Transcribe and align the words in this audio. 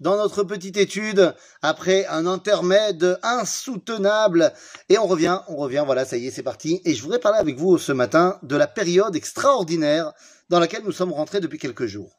dans 0.00 0.16
notre 0.16 0.42
petite 0.42 0.76
étude 0.76 1.34
après 1.62 2.06
un 2.06 2.26
intermède 2.26 3.18
insoutenable. 3.22 4.52
Et 4.88 4.98
on 4.98 5.06
revient, 5.06 5.40
on 5.48 5.56
revient, 5.56 5.82
voilà, 5.86 6.04
ça 6.04 6.16
y 6.16 6.26
est, 6.26 6.30
c'est 6.30 6.42
parti. 6.42 6.80
Et 6.84 6.94
je 6.94 7.02
voudrais 7.02 7.20
parler 7.20 7.38
avec 7.38 7.56
vous 7.56 7.78
ce 7.78 7.92
matin 7.92 8.38
de 8.42 8.56
la 8.56 8.66
période 8.66 9.16
extraordinaire 9.16 10.12
dans 10.48 10.60
laquelle 10.60 10.84
nous 10.84 10.92
sommes 10.92 11.12
rentrés 11.12 11.40
depuis 11.40 11.58
quelques 11.58 11.86
jours. 11.86 12.16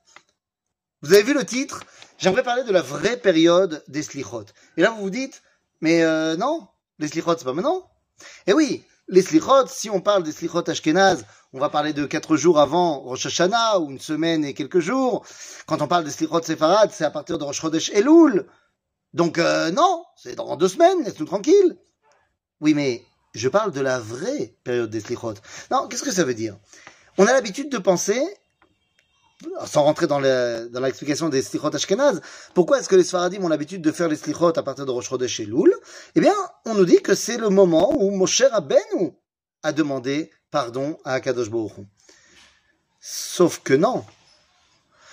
Vous 1.01 1.13
avez 1.13 1.23
vu 1.23 1.33
le 1.33 1.45
titre? 1.45 1.83
J'aimerais 2.17 2.43
parler 2.43 2.63
de 2.63 2.71
la 2.71 2.81
vraie 2.81 3.17
période 3.17 3.83
des 3.87 4.01
slichot. 4.01 4.45
Et 4.77 4.81
là, 4.81 4.91
vous 4.91 5.01
vous 5.01 5.09
dites, 5.09 5.43
mais 5.81 6.03
euh, 6.03 6.35
non, 6.37 6.67
les 6.99 7.07
slichot, 7.07 7.35
c'est 7.37 7.45
pas 7.45 7.53
maintenant? 7.53 7.89
Eh 8.47 8.53
oui, 8.53 8.83
les 9.07 9.21
slichot, 9.21 9.67
si 9.67 9.89
on 9.89 10.01
parle 10.01 10.23
des 10.23 10.31
slichot 10.31 10.67
ashkenaz, 10.69 11.25
on 11.53 11.59
va 11.59 11.69
parler 11.69 11.93
de 11.93 12.05
quatre 12.05 12.37
jours 12.37 12.59
avant 12.59 12.99
Rosh 12.99 13.25
ou 13.79 13.91
une 13.91 13.99
semaine 13.99 14.43
et 14.43 14.53
quelques 14.53 14.79
jours. 14.79 15.25
Quand 15.67 15.81
on 15.81 15.87
parle 15.87 16.03
des 16.03 16.11
slichot 16.11 16.41
séfarad, 16.41 16.91
c'est 16.91 17.05
à 17.05 17.11
partir 17.11 17.37
de 17.37 17.43
Rosh 17.43 17.61
Chodesh 17.61 17.89
Elul. 17.91 18.47
Donc 19.13 19.37
euh, 19.37 19.71
non, 19.71 20.03
c'est 20.15 20.35
dans 20.35 20.55
deux 20.55 20.67
semaines, 20.67 21.03
laisse-nous 21.03 21.25
tranquille. 21.25 21.77
Oui, 22.61 22.73
mais 22.73 23.03
je 23.33 23.47
parle 23.47 23.71
de 23.71 23.81
la 23.81 23.99
vraie 23.99 24.55
période 24.63 24.89
des 24.89 25.01
slichot. 25.01 25.35
Non, 25.71 25.87
qu'est-ce 25.87 26.03
que 26.03 26.11
ça 26.11 26.23
veut 26.23 26.33
dire? 26.33 26.57
On 27.17 27.27
a 27.27 27.33
l'habitude 27.33 27.71
de 27.71 27.77
penser, 27.77 28.21
sans 29.65 29.83
rentrer 29.83 30.07
dans 30.07 30.19
l'explication 30.19 31.29
des 31.29 31.41
slichot 31.41 31.73
ashkenaz, 31.73 32.21
pourquoi 32.53 32.79
est-ce 32.79 32.89
que 32.89 32.95
les 32.95 33.03
Sfaradim 33.03 33.43
ont 33.43 33.47
l'habitude 33.47 33.81
de 33.81 33.91
faire 33.91 34.07
les 34.07 34.15
slichot 34.15 34.57
à 34.57 34.63
partir 34.63 34.85
de 34.85 34.91
Rosh 34.91 35.09
Chodesh 35.09 35.39
Elul 35.39 35.73
Eh 36.15 36.21
bien, 36.21 36.35
on 36.65 36.73
nous 36.73 36.85
dit 36.85 37.01
que 37.01 37.15
c'est 37.15 37.37
le 37.37 37.49
moment 37.49 37.95
où 37.97 38.11
Moshe 38.11 38.41
Rabbeinu 38.41 39.13
a 39.63 39.71
demandé 39.71 40.31
pardon 40.51 40.97
à 41.03 41.13
Akadosh 41.13 41.49
Sauf 42.99 43.61
que 43.63 43.73
non. 43.73 44.05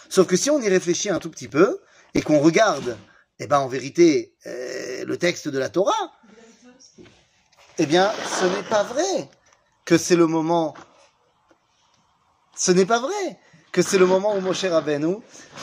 Sauf 0.08 0.26
que 0.26 0.36
si 0.36 0.50
on 0.50 0.60
y 0.60 0.68
réfléchit 0.68 1.10
un 1.10 1.18
tout 1.18 1.30
petit 1.30 1.48
peu 1.48 1.80
et 2.14 2.22
qu'on 2.22 2.38
regarde, 2.38 2.96
eh 3.38 3.46
ben 3.46 3.58
en 3.58 3.68
vérité, 3.68 4.34
euh, 4.46 5.04
le 5.04 5.16
texte 5.16 5.48
de 5.48 5.58
la 5.58 5.68
Torah, 5.68 6.12
eh 7.78 7.86
bien, 7.86 8.12
ce 8.40 8.44
n'est 8.44 8.68
pas 8.68 8.82
vrai 8.82 9.28
que 9.84 9.98
c'est 9.98 10.16
le 10.16 10.26
moment. 10.26 10.74
Ce 12.54 12.70
n'est 12.70 12.86
pas 12.86 13.00
vrai 13.00 13.38
que 13.72 13.80
c'est 13.82 13.98
le 13.98 14.06
moment 14.06 14.36
où 14.36 14.40
Moshe 14.40 14.64
Rabbeinu 14.64 15.16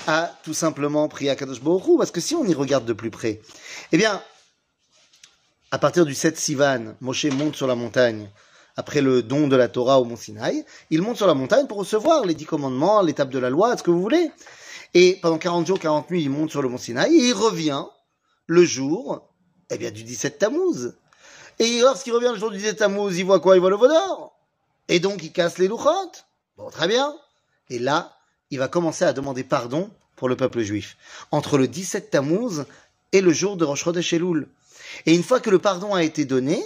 a 0.07 0.31
tout 0.43 0.55
simplement 0.55 1.07
prié 1.07 1.29
à 1.29 1.35
Kadosh 1.35 1.61
Baruch 1.61 1.97
parce 1.97 2.11
que 2.11 2.19
si 2.19 2.35
on 2.35 2.43
y 2.43 2.53
regarde 2.53 2.85
de 2.85 2.93
plus 2.93 3.11
près, 3.11 3.39
eh 3.91 3.97
bien, 3.97 4.21
à 5.71 5.77
partir 5.77 6.05
du 6.05 6.15
7 6.15 6.37
Sivan, 6.37 6.95
Moshe 7.01 7.25
monte 7.25 7.55
sur 7.55 7.67
la 7.67 7.75
montagne 7.75 8.27
après 8.75 9.01
le 9.01 9.21
don 9.21 9.47
de 9.47 9.55
la 9.55 9.67
Torah 9.67 9.99
au 9.99 10.05
mont 10.05 10.15
Sinaï, 10.15 10.65
il 10.89 11.01
monte 11.01 11.17
sur 11.17 11.27
la 11.27 11.33
montagne 11.33 11.67
pour 11.67 11.77
recevoir 11.77 12.25
les 12.25 12.33
dix 12.33 12.45
commandements, 12.45 13.01
l'étape 13.01 13.29
de 13.29 13.39
la 13.39 13.49
loi, 13.49 13.77
ce 13.77 13.83
que 13.83 13.91
vous 13.91 14.01
voulez. 14.01 14.31
Et 14.93 15.19
pendant 15.21 15.37
40 15.37 15.67
jours, 15.67 15.79
40 15.79 16.09
nuits, 16.09 16.23
il 16.23 16.29
monte 16.29 16.49
sur 16.49 16.61
le 16.61 16.69
mont 16.69 16.77
Sinaï 16.77 17.13
et 17.13 17.27
il 17.27 17.33
revient 17.33 17.83
le 18.47 18.63
jour 18.65 19.29
eh 19.69 19.77
bien, 19.77 19.91
du 19.91 20.03
17 20.03 20.39
Tammuz. 20.39 20.95
Et 21.59 21.81
lorsqu'il 21.81 22.13
revient 22.13 22.31
le 22.33 22.39
jour 22.39 22.49
du 22.49 22.57
17 22.57 22.77
Tammuz, 22.77 23.17
il 23.17 23.25
voit 23.25 23.39
quoi? 23.39 23.55
Il 23.55 23.59
voit 23.59 23.69
le 23.69 23.75
Vaudor. 23.75 24.33
Et 24.87 24.99
donc, 24.99 25.21
il 25.21 25.31
casse 25.31 25.59
les 25.59 25.67
louchotes. 25.67 26.25
Bon, 26.57 26.69
très 26.71 26.87
bien. 26.87 27.13
Et 27.69 27.79
là, 27.79 28.17
il 28.51 28.59
va 28.59 28.67
commencer 28.67 29.05
à 29.05 29.13
demander 29.13 29.43
pardon 29.43 29.89
pour 30.15 30.29
le 30.29 30.35
peuple 30.35 30.61
juif. 30.61 30.97
Entre 31.31 31.57
le 31.57 31.67
17 31.67 32.11
Tammuz 32.11 32.65
et 33.11 33.21
le 33.21 33.31
jour 33.31 33.57
de 33.57 33.65
Rosh 33.65 33.83
Chodesh 33.83 34.13
Elul. 34.13 34.47
Et 35.05 35.15
une 35.15 35.23
fois 35.23 35.39
que 35.39 35.49
le 35.49 35.59
pardon 35.59 35.93
a 35.93 36.03
été 36.03 36.25
donné, 36.25 36.63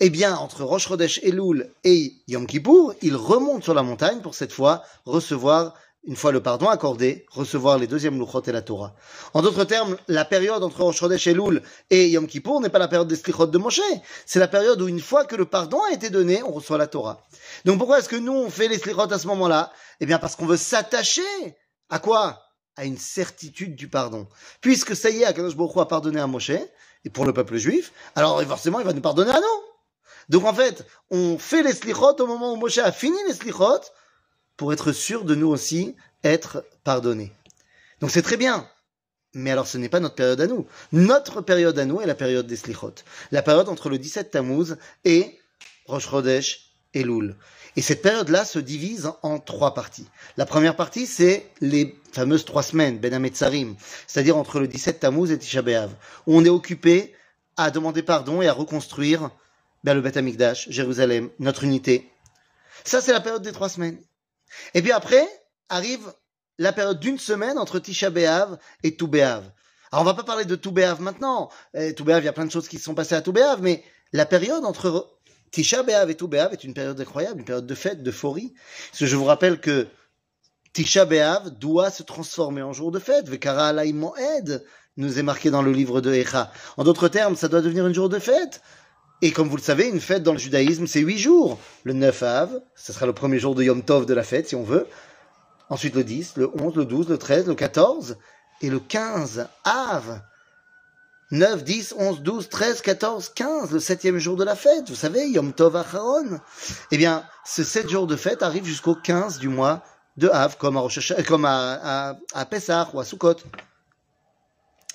eh 0.00 0.10
bien, 0.10 0.36
entre 0.36 0.64
Rosh 0.64 0.88
Chodesh 0.88 1.20
Elul 1.22 1.68
et 1.84 2.14
Yom 2.28 2.46
Kippour, 2.46 2.94
il 3.02 3.16
remonte 3.16 3.64
sur 3.64 3.74
la 3.74 3.82
montagne 3.82 4.20
pour 4.20 4.34
cette 4.34 4.52
fois 4.52 4.82
recevoir, 5.06 5.74
une 6.08 6.16
fois 6.16 6.32
le 6.32 6.42
pardon 6.42 6.68
accordé, 6.70 7.26
recevoir 7.30 7.76
les 7.76 7.86
deuxièmes 7.86 8.18
Luchot 8.18 8.40
et 8.40 8.52
la 8.52 8.62
Torah. 8.62 8.94
En 9.34 9.42
d'autres 9.42 9.64
termes, 9.64 9.98
la 10.08 10.24
période 10.24 10.62
entre 10.64 10.82
Rosh 10.82 10.96
Chodesh 10.96 11.26
Elul 11.26 11.62
et 11.90 12.08
Yom 12.08 12.26
Kippour 12.26 12.62
n'est 12.62 12.70
pas 12.70 12.78
la 12.78 12.88
période 12.88 13.08
des 13.08 13.14
Slichot 13.14 13.46
de 13.46 13.58
Moshe. 13.58 13.82
C'est 14.24 14.38
la 14.38 14.48
période 14.48 14.80
où 14.80 14.88
une 14.88 15.00
fois 15.00 15.26
que 15.26 15.36
le 15.36 15.44
pardon 15.44 15.82
a 15.82 15.92
été 15.92 16.08
donné, 16.08 16.42
on 16.42 16.50
reçoit 16.50 16.78
la 16.78 16.86
Torah. 16.86 17.26
Donc 17.66 17.76
pourquoi 17.76 17.98
est-ce 17.98 18.08
que 18.08 18.16
nous 18.16 18.32
on 18.32 18.48
fait 18.48 18.68
les 18.68 18.78
Slichot 18.78 19.12
à 19.12 19.18
ce 19.18 19.26
moment-là? 19.26 19.70
Eh 20.00 20.06
bien, 20.06 20.18
parce 20.18 20.34
qu'on 20.34 20.46
veut 20.46 20.56
s'attacher 20.56 21.20
à 21.90 21.98
quoi? 21.98 22.42
À 22.76 22.86
une 22.86 22.96
certitude 22.96 23.76
du 23.76 23.88
pardon. 23.88 24.26
Puisque 24.62 24.96
ça 24.96 25.10
y 25.10 25.20
est, 25.20 25.26
Akadosh 25.26 25.56
Baruch 25.56 25.76
a 25.76 25.84
pardonné 25.84 26.20
à 26.20 26.26
Moshe, 26.26 26.52
et 27.04 27.10
pour 27.12 27.26
le 27.26 27.34
peuple 27.34 27.58
juif, 27.58 27.92
alors 28.14 28.42
forcément 28.44 28.80
il 28.80 28.86
va 28.86 28.94
nous 28.94 29.02
pardonner 29.02 29.30
à 29.30 29.40
nous. 29.40 29.62
Donc 30.30 30.46
en 30.46 30.54
fait, 30.54 30.86
on 31.10 31.36
fait 31.36 31.62
les 31.62 31.74
slichot 31.74 32.16
au 32.18 32.26
moment 32.26 32.54
où 32.54 32.56
Moshe 32.56 32.78
a 32.78 32.92
fini 32.92 33.18
les 33.28 33.34
slichot 33.34 33.80
pour 34.58 34.74
être 34.74 34.92
sûr 34.92 35.24
de 35.24 35.34
nous 35.34 35.48
aussi 35.48 35.96
être 36.22 36.66
pardonnés. 36.84 37.32
Donc 38.02 38.10
c'est 38.10 38.22
très 38.22 38.36
bien. 38.36 38.68
Mais 39.32 39.50
alors 39.50 39.66
ce 39.66 39.78
n'est 39.78 39.88
pas 39.88 40.00
notre 40.00 40.16
période 40.16 40.40
à 40.40 40.46
nous. 40.46 40.66
Notre 40.92 41.40
période 41.40 41.78
à 41.78 41.86
nous 41.86 42.00
est 42.00 42.06
la 42.06 42.14
période 42.14 42.46
des 42.46 42.56
slichot. 42.56 42.94
La 43.30 43.40
période 43.40 43.68
entre 43.68 43.88
le 43.88 43.98
17 43.98 44.32
Tammuz 44.32 44.76
et 45.04 45.38
Rosh 45.86 46.08
Chodesh 46.08 46.72
et 46.92 47.04
Loul. 47.04 47.36
Et 47.76 47.82
cette 47.82 48.02
période-là 48.02 48.44
se 48.44 48.58
divise 48.58 49.12
en 49.22 49.38
trois 49.38 49.74
parties. 49.74 50.06
La 50.36 50.46
première 50.46 50.74
partie, 50.74 51.06
c'est 51.06 51.46
les 51.60 51.96
fameuses 52.12 52.44
trois 52.44 52.64
semaines, 52.64 52.98
Ben 52.98 53.14
Ametzarim, 53.14 53.76
c'est-à-dire 54.06 54.36
entre 54.36 54.58
le 54.58 54.66
17 54.66 55.00
Tammuz 55.00 55.30
et 55.30 55.38
Tisha 55.38 55.62
où 56.26 56.36
on 56.36 56.44
est 56.44 56.48
occupé 56.48 57.14
à 57.56 57.70
demander 57.70 58.02
pardon 58.02 58.42
et 58.42 58.48
à 58.48 58.52
reconstruire 58.52 59.30
ben, 59.84 59.94
le 59.94 60.00
Beth 60.00 60.16
Amikdash, 60.16 60.68
Jérusalem, 60.70 61.30
notre 61.38 61.62
unité. 61.62 62.10
Ça, 62.84 63.00
c'est 63.00 63.12
la 63.12 63.20
période 63.20 63.42
des 63.42 63.52
trois 63.52 63.68
semaines. 63.68 63.98
Et 64.74 64.82
puis 64.82 64.92
après, 64.92 65.26
arrive 65.68 66.12
la 66.58 66.72
période 66.72 67.00
d'une 67.00 67.18
semaine 67.18 67.58
entre 67.58 67.78
Tisha 67.78 68.10
B'Av 68.10 68.58
et 68.82 68.96
Tou 68.96 69.10
Alors, 69.14 69.42
on 69.92 70.04
va 70.04 70.14
pas 70.14 70.24
parler 70.24 70.44
de 70.44 70.56
Tou 70.56 70.72
maintenant. 70.72 71.50
Tou 71.96 72.04
il 72.06 72.24
y 72.24 72.28
a 72.28 72.32
plein 72.32 72.46
de 72.46 72.50
choses 72.50 72.68
qui 72.68 72.78
se 72.78 72.84
sont 72.84 72.94
passées 72.94 73.14
à 73.14 73.22
Tou 73.22 73.32
mais 73.60 73.84
la 74.12 74.26
période 74.26 74.64
entre 74.64 75.18
Tisha 75.50 75.82
B'Av 75.82 76.10
et 76.10 76.14
Tou 76.14 76.30
est 76.32 76.64
une 76.64 76.74
période 76.74 77.00
incroyable, 77.00 77.40
une 77.40 77.44
période 77.44 77.66
de 77.66 77.74
fête, 77.74 78.02
d'euphorie. 78.02 78.54
Parce 78.90 79.00
que 79.00 79.06
je 79.06 79.16
vous 79.16 79.24
rappelle 79.24 79.60
que 79.60 79.86
Tisha 80.72 81.04
B'Av 81.04 81.50
doit 81.50 81.90
se 81.90 82.02
transformer 82.02 82.62
en 82.62 82.72
jour 82.72 82.90
de 82.90 82.98
fête. 82.98 83.28
Vekara 83.28 83.68
Alay 83.68 83.92
Moed 83.92 84.64
nous 84.96 85.18
est 85.18 85.22
marqué 85.22 85.50
dans 85.50 85.62
le 85.62 85.72
livre 85.72 86.00
de 86.00 86.12
Echa. 86.12 86.52
En 86.76 86.84
d'autres 86.84 87.08
termes, 87.08 87.36
ça 87.36 87.48
doit 87.48 87.60
devenir 87.60 87.86
une 87.86 87.94
jour 87.94 88.08
de 88.08 88.18
fête. 88.18 88.60
Et 89.20 89.32
comme 89.32 89.48
vous 89.48 89.56
le 89.56 89.62
savez, 89.62 89.88
une 89.88 90.00
fête 90.00 90.22
dans 90.22 90.32
le 90.32 90.38
judaïsme, 90.38 90.86
c'est 90.86 91.00
huit 91.00 91.18
jours. 91.18 91.58
Le 91.84 91.92
9 91.92 92.22
Av, 92.22 92.60
ce 92.76 92.92
sera 92.92 93.06
le 93.06 93.12
premier 93.12 93.38
jour 93.38 93.54
de 93.54 93.64
Yom 93.64 93.82
Tov 93.82 94.06
de 94.06 94.14
la 94.14 94.22
fête, 94.22 94.48
si 94.48 94.54
on 94.54 94.62
veut. 94.62 94.86
Ensuite 95.70 95.94
le 95.94 96.04
10, 96.04 96.36
le 96.36 96.50
11, 96.60 96.76
le 96.76 96.84
12, 96.84 97.08
le 97.08 97.18
13, 97.18 97.46
le 97.46 97.54
14 97.54 98.16
et 98.62 98.70
le 98.70 98.78
15 98.78 99.48
Av. 99.64 100.20
9, 101.30 101.62
10, 101.62 101.94
11, 101.98 102.22
12, 102.22 102.48
13, 102.48 102.80
14, 102.80 103.32
15, 103.34 103.72
le 103.72 103.80
septième 103.80 104.18
jour 104.18 104.36
de 104.36 104.44
la 104.44 104.56
fête, 104.56 104.88
vous 104.88 104.94
savez, 104.94 105.28
Yom 105.28 105.52
Tov 105.52 105.76
Acharon. 105.76 106.40
Eh 106.90 106.96
bien, 106.96 107.22
ce 107.44 107.64
sept 107.64 107.90
jours 107.90 108.06
de 108.06 108.16
fête 108.16 108.42
arrivent 108.42 108.64
jusqu'au 108.64 108.94
15 108.94 109.38
du 109.38 109.48
mois 109.48 109.82
de 110.16 110.28
Av, 110.28 110.56
comme 110.56 110.78
à, 110.78 110.86
comme 111.26 111.44
à, 111.44 112.16
à, 112.32 112.46
Pessah 112.46 112.88
ou 112.94 113.00
à 113.00 113.04
Sukkot. 113.04 113.36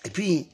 Et 0.06 0.10
puis, 0.10 0.50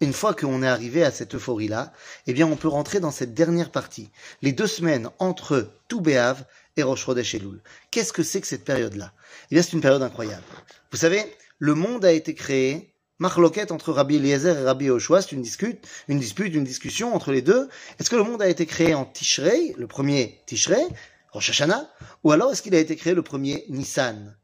une 0.00 0.12
fois 0.12 0.34
qu'on 0.34 0.62
est 0.62 0.68
arrivé 0.68 1.02
à 1.04 1.10
cette 1.10 1.34
euphorie-là, 1.34 1.92
eh 2.26 2.32
bien, 2.32 2.46
on 2.46 2.56
peut 2.56 2.68
rentrer 2.68 3.00
dans 3.00 3.10
cette 3.10 3.34
dernière 3.34 3.70
partie. 3.70 4.10
Les 4.42 4.52
deux 4.52 4.66
semaines 4.66 5.10
entre 5.18 5.70
Toubéav 5.88 6.44
et 6.76 6.82
Rosh 6.82 7.08
Elul. 7.08 7.60
Qu'est-ce 7.90 8.12
que 8.12 8.22
c'est 8.22 8.40
que 8.40 8.46
cette 8.46 8.64
période-là? 8.64 9.12
Eh 9.50 9.54
bien, 9.54 9.62
c'est 9.62 9.72
une 9.72 9.80
période 9.80 10.02
incroyable. 10.02 10.44
Vous 10.92 10.98
savez, 10.98 11.24
le 11.58 11.74
monde 11.74 12.04
a 12.04 12.12
été 12.12 12.34
créé 12.34 12.94
Marloquette 13.18 13.72
entre 13.72 13.92
Rabbi 13.92 14.16
Eliezer 14.16 14.56
et 14.56 14.62
Rabbi 14.62 14.90
Oshua, 14.90 15.22
c'est 15.22 15.32
une 15.32 15.42
dispute, 15.42 15.84
une 16.06 16.20
dispute, 16.20 16.54
une 16.54 16.62
discussion 16.62 17.16
entre 17.16 17.32
les 17.32 17.42
deux. 17.42 17.68
Est-ce 17.98 18.10
que 18.10 18.16
le 18.16 18.22
monde 18.22 18.40
a 18.40 18.48
été 18.48 18.64
créé 18.64 18.94
en 18.94 19.04
Tishrei, 19.04 19.74
le 19.76 19.88
premier 19.88 20.40
Tishrei, 20.46 20.86
Rosh 21.32 21.50
Hashanah, 21.50 21.90
ou 22.22 22.30
alors 22.30 22.52
est-ce 22.52 22.62
qu'il 22.62 22.76
a 22.76 22.78
été 22.78 22.94
créé 22.94 23.14
le 23.14 23.22
premier 23.22 23.64
Nissan? 23.70 24.37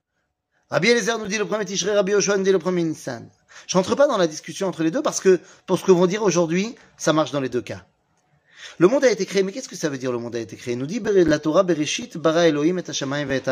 Rabbi 0.74 0.88
Eliezer 0.88 1.20
nous 1.20 1.28
dit 1.28 1.38
le 1.38 1.44
premier 1.44 1.64
Tishrei, 1.64 1.94
Rabbi 1.94 2.14
Oshua 2.14 2.36
nous 2.36 2.42
dit 2.42 2.50
le 2.50 2.58
premier 2.58 2.82
Nissan. 2.82 3.30
Je 3.68 3.76
rentre 3.76 3.94
pas 3.94 4.08
dans 4.08 4.16
la 4.16 4.26
discussion 4.26 4.66
entre 4.66 4.82
les 4.82 4.90
deux 4.90 5.02
parce 5.02 5.20
que, 5.20 5.38
pour 5.66 5.78
ce 5.78 5.84
que 5.84 5.92
vont 5.92 6.06
dire 6.06 6.24
aujourd'hui, 6.24 6.74
ça 6.96 7.12
marche 7.12 7.30
dans 7.30 7.38
les 7.38 7.48
deux 7.48 7.62
cas. 7.62 7.86
Le 8.78 8.88
monde 8.88 9.04
a 9.04 9.10
été 9.12 9.24
créé, 9.24 9.44
mais 9.44 9.52
qu'est-ce 9.52 9.68
que 9.68 9.76
ça 9.76 9.88
veut 9.88 9.98
dire 9.98 10.10
le 10.10 10.18
monde 10.18 10.34
a 10.34 10.40
été 10.40 10.56
créé? 10.56 10.74
Il 10.74 10.80
nous 10.80 10.86
dit 10.86 10.98
la 11.00 11.38
Torah 11.38 11.62
Bereshit 11.62 12.16
bara 12.16 12.48
Elohim 12.48 12.76
et 12.78 12.90
Hashamayim 12.90 13.30
et. 13.30 13.42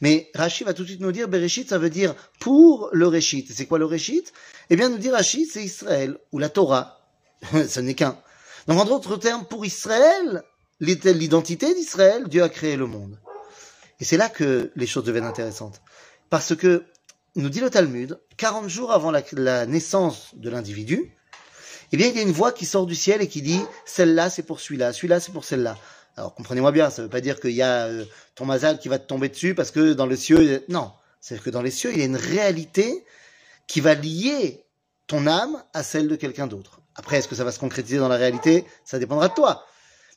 Mais 0.00 0.30
Rashi 0.34 0.64
va 0.64 0.72
tout 0.72 0.84
de 0.84 0.88
suite 0.88 1.02
nous 1.02 1.12
dire 1.12 1.28
Bereshit, 1.28 1.68
ça 1.68 1.76
veut 1.76 1.90
dire 1.90 2.14
pour 2.40 2.88
le 2.94 3.08
Réchit. 3.08 3.46
C'est 3.50 3.66
quoi 3.66 3.78
le 3.78 3.84
Réchit 3.84 4.24
Eh 4.70 4.76
bien, 4.76 4.88
nous 4.88 4.96
dit 4.96 5.10
Rashi, 5.10 5.44
c'est 5.44 5.62
Israël 5.62 6.16
ou 6.32 6.38
la 6.38 6.48
Torah. 6.48 7.02
Ce 7.68 7.78
n'est 7.80 7.92
qu'un. 7.92 8.16
Donc, 8.68 8.80
en 8.80 8.86
d'autres 8.86 9.18
termes, 9.18 9.44
pour 9.44 9.66
Israël, 9.66 10.42
l'identité 10.80 11.74
d'Israël, 11.74 12.26
Dieu 12.26 12.42
a 12.42 12.48
créé 12.48 12.76
le 12.76 12.86
monde. 12.86 13.18
Et 14.00 14.04
c'est 14.04 14.16
là 14.16 14.30
que 14.30 14.72
les 14.74 14.86
choses 14.86 15.04
deviennent 15.04 15.24
intéressantes. 15.24 15.82
Parce 16.32 16.56
que 16.56 16.86
nous 17.36 17.50
dit 17.50 17.60
le 17.60 17.68
Talmud, 17.68 18.18
40 18.38 18.66
jours 18.66 18.90
avant 18.90 19.10
la, 19.10 19.66
naissance 19.66 20.30
de 20.32 20.48
l'individu, 20.48 21.14
eh 21.92 21.96
bien, 21.98 22.06
il 22.06 22.16
y 22.16 22.20
a 22.20 22.22
une 22.22 22.32
voix 22.32 22.52
qui 22.52 22.64
sort 22.64 22.86
du 22.86 22.94
ciel 22.94 23.20
et 23.20 23.28
qui 23.28 23.42
dit, 23.42 23.60
celle-là, 23.84 24.30
c'est 24.30 24.42
pour 24.42 24.58
celui-là, 24.58 24.94
celui-là, 24.94 25.20
c'est 25.20 25.32
pour 25.32 25.44
celle-là. 25.44 25.76
Alors, 26.16 26.34
comprenez-moi 26.34 26.72
bien, 26.72 26.88
ça 26.88 27.02
ne 27.02 27.06
veut 27.06 27.10
pas 27.10 27.20
dire 27.20 27.38
qu'il 27.38 27.50
y 27.50 27.60
a 27.60 27.84
euh, 27.84 28.06
ton 28.34 28.46
mazal 28.46 28.78
qui 28.78 28.88
va 28.88 28.98
te 28.98 29.06
tomber 29.06 29.28
dessus 29.28 29.54
parce 29.54 29.70
que 29.70 29.92
dans 29.92 30.06
les 30.06 30.16
cieux, 30.16 30.64
non. 30.70 30.92
C'est 31.20 31.38
que 31.38 31.50
dans 31.50 31.60
les 31.60 31.70
cieux, 31.70 31.92
il 31.92 31.98
y 31.98 32.02
a 32.02 32.06
une 32.06 32.16
réalité 32.16 33.04
qui 33.66 33.82
va 33.82 33.92
lier 33.92 34.64
ton 35.08 35.26
âme 35.26 35.62
à 35.74 35.82
celle 35.82 36.08
de 36.08 36.16
quelqu'un 36.16 36.46
d'autre. 36.46 36.80
Après, 36.94 37.18
est-ce 37.18 37.28
que 37.28 37.34
ça 37.34 37.44
va 37.44 37.52
se 37.52 37.58
concrétiser 37.58 37.98
dans 37.98 38.08
la 38.08 38.16
réalité? 38.16 38.64
Ça 38.86 38.98
dépendra 38.98 39.28
de 39.28 39.34
toi. 39.34 39.66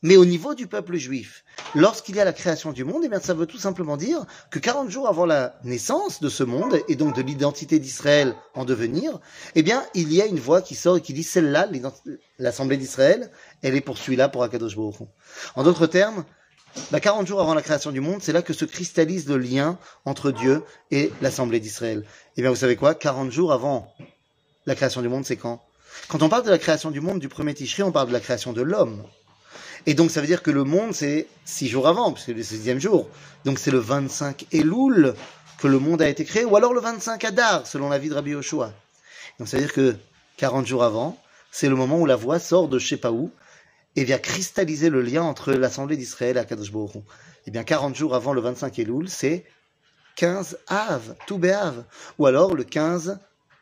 Mais 0.06 0.18
au 0.18 0.26
niveau 0.26 0.54
du 0.54 0.68
peuple 0.68 0.98
juif, 0.98 1.44
lorsqu'il 1.74 2.16
y 2.16 2.20
a 2.20 2.26
la 2.26 2.32
création 2.32 2.72
du 2.72 2.84
monde, 2.84 3.02
eh 3.04 3.10
bien, 3.10 3.20
ça 3.20 3.34
veut 3.34 3.48
tout 3.48 3.58
simplement 3.58 3.98
dire 3.98 4.24
que 4.52 4.60
40 4.60 4.88
jours 4.88 5.08
avant 5.08 5.26
la 5.26 5.56
naissance 5.64 6.22
de 6.22 6.30
ce 6.30 6.44
monde, 6.44 6.80
et 6.88 6.96
donc 6.96 7.16
de 7.16 7.24
l'identité 7.24 7.80
d'Israël 7.80 8.36
en 8.54 8.66
devenir, 8.66 9.20
eh 9.56 9.64
bien, 9.64 9.84
il 9.96 10.14
y 10.14 10.22
a 10.22 10.28
une 10.28 10.40
voix 10.40 10.62
qui 10.62 10.76
sort 10.76 10.98
et 10.98 11.02
qui 11.02 11.14
dit, 11.14 11.24
celle-là, 11.24 11.68
l'Assemblée 12.38 12.78
d'Israël, 12.78 13.32
elle 13.64 13.74
est 13.74 13.82
pour 13.82 13.98
celui-là, 13.98 14.30
pour 14.30 14.44
Akadosh 14.44 14.76
Baruch 14.76 14.98
En 15.56 15.64
d'autres 15.64 15.88
termes, 15.88 16.24
bah, 16.92 17.00
40 17.00 17.26
jours 17.26 17.42
avant 17.42 17.56
la 17.56 17.64
création 17.64 17.92
du 17.92 18.00
monde, 18.00 18.22
c'est 18.22 18.32
là 18.32 18.44
que 18.44 18.54
se 18.54 18.66
cristallise 18.66 19.28
le 19.28 19.40
lien 19.40 19.80
entre 20.06 20.30
Dieu 20.30 20.62
et 20.92 21.12
l'Assemblée 21.24 21.60
d'Israël. 21.60 22.06
Eh 22.38 22.44
bien, 22.44 22.52
vous 22.52 22.58
savez 22.58 22.76
quoi? 22.76 22.94
40 22.94 23.32
jours 23.32 23.52
avant 23.52 23.92
la 24.68 24.76
création 24.76 25.02
du 25.02 25.08
monde, 25.10 25.26
c'est 25.26 25.38
quand? 25.38 25.64
Quand 26.10 26.22
on 26.22 26.30
parle 26.30 26.44
de 26.44 26.52
la 26.52 26.60
création 26.60 26.92
du 26.92 27.02
monde 27.02 27.18
du 27.18 27.28
premier 27.28 27.56
Tishri, 27.56 27.82
on 27.82 27.92
parle 27.92 28.10
de 28.10 28.14
la 28.14 28.20
création 28.20 28.54
de 28.54 28.62
l'homme. 28.62 29.04
Et 29.86 29.94
donc, 29.94 30.12
ça 30.12 30.22
veut 30.22 30.28
dire 30.28 30.42
que 30.42 30.52
le 30.52 30.64
monde, 30.64 30.94
c'est 30.94 31.28
six 31.46 31.68
jours 31.68 31.88
avant, 31.88 32.12
puisque 32.12 32.28
c'est 32.28 32.34
le 32.34 32.44
sixième 32.44 32.80
jour. 32.80 33.08
Donc, 33.44 33.60
c'est 33.60 33.72
le 33.72 33.78
25 33.78 34.48
Elul 34.52 35.14
que 35.60 35.68
le 35.68 35.80
monde 35.80 36.02
a 36.02 36.10
été 36.10 36.26
créé, 36.26 36.44
ou 36.44 36.56
alors 36.56 36.74
le 36.74 36.82
25 36.82 37.24
Adar, 37.24 37.68
selon 37.68 37.90
la 37.90 37.98
vie 37.98 38.10
de 38.10 38.16
Rabbi 38.16 38.32
Yoshua. 38.32 38.74
Donc, 39.40 39.48
ça 39.48 39.58
veut 39.58 39.64
dire 39.64 39.74
que 39.74 39.96
40 40.38 40.66
jours 40.66 40.84
avant, 40.84 41.18
c'est 41.52 41.70
le 41.70 41.76
moment 41.76 42.00
où 42.00 42.06
la 42.06 42.16
voix 42.16 42.40
sort 42.40 42.68
de 42.68 42.80
je 42.80 42.88
sais 42.88 42.98
pas 42.98 43.12
où, 43.12 43.32
et 43.96 44.04
vient 44.04 44.18
cristalliser 44.18 44.90
le 44.90 45.02
lien 45.02 45.24
entre 45.24 45.54
l'Assemblée 45.54 45.98
d'Israël 45.98 46.36
et 46.36 46.40
Akadosh 46.40 46.72
Baruch 46.72 47.04
Eh 47.46 47.52
bien, 47.52 47.64
40 47.64 47.96
jours 47.96 48.16
avant 48.16 48.34
le 48.34 48.42
25 48.42 48.78
Elul, 48.80 49.10
c'est 49.10 49.46
15 50.16 50.58
Av, 50.68 51.16
tout 51.28 51.38
Béav. 51.38 51.84
Ou 52.18 52.26
alors 52.26 52.56
le 52.56 52.64
15 52.64 53.20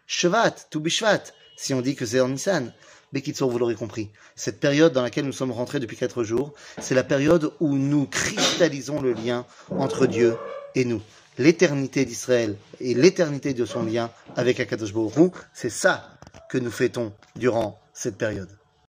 Shvat, 0.08 0.56
tout 0.70 0.80
Bishvat, 0.80 1.24
si 1.56 1.74
on 1.74 1.82
dit 1.82 1.96
que 1.96 2.06
c'est 2.06 2.20
en 2.20 2.30
Nissan. 2.30 2.74
Bekitsour, 3.14 3.50
vous 3.52 3.60
l'aurez 3.60 3.76
compris. 3.76 4.10
Cette 4.36 4.60
période 4.60 4.92
dans 4.92 5.04
laquelle 5.04 5.26
nous 5.26 5.32
sommes 5.32 5.52
rentrés 5.52 5.80
depuis 5.80 5.96
quatre 5.96 6.24
jours, 6.24 6.52
c'est 6.82 6.96
la 6.96 7.04
période 7.04 7.54
où 7.60 7.78
nous 7.78 8.08
cristallisons 8.08 9.02
le 9.02 9.14
lien 9.14 9.46
entre 9.70 10.08
Dieu 10.08 10.36
et 10.74 10.84
nous. 10.84 11.02
L'éternité 11.38 12.06
d'Israël 12.06 12.58
et 12.80 12.96
l'éternité 12.96 13.54
de 13.54 13.66
son 13.66 13.84
lien 13.84 14.10
avec 14.36 14.60
Akadosh 14.60 14.94
Baruch 14.94 15.34
c'est 15.54 15.70
ça 15.70 16.10
que 16.50 16.58
nous 16.58 16.72
fêtons 16.72 17.14
durant 17.36 17.80
cette 17.94 18.18
période. 18.18 18.50